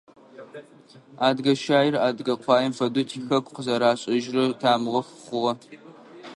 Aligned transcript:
Адыгэ 1.27 1.53
щаир 1.63 1.95
адыгэ 2.07 2.33
къуаем 2.41 2.71
фэдэу 2.77 3.07
тихэку 3.09 3.53
къызэрашӏэжьрэ 3.55 4.43
тамыгъэу 4.61 5.05
хъугъэ. 5.25 5.53